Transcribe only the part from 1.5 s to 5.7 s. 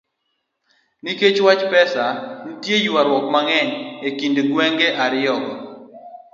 pesa, nitie ywaruok mang'eny e kind gwenge ariyogo